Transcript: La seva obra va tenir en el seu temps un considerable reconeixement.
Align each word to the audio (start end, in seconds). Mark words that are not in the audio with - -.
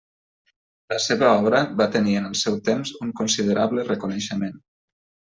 La 0.93 0.97
seva 1.07 1.27
obra 1.41 1.59
va 1.81 1.85
tenir 1.95 2.15
en 2.21 2.25
el 2.29 2.37
seu 2.39 2.57
temps 2.69 2.93
un 3.07 3.11
considerable 3.19 3.85
reconeixement. 3.91 4.57